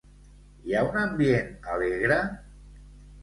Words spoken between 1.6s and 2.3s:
alegre?